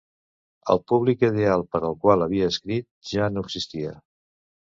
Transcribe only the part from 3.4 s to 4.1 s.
existia.